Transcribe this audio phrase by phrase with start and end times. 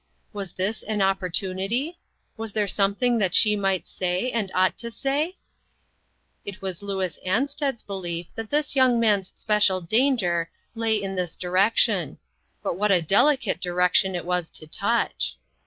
[0.33, 1.93] Was this an opportunit}'?
[2.35, 5.37] Was there something that she might say, and ought to say?
[6.43, 11.45] It was Louis Ansted's belief that this young man's special danger lay in this di
[11.47, 11.69] 26O INTERRUPTED.
[11.77, 12.17] section;
[12.63, 15.37] but what a delicate direction it was to touch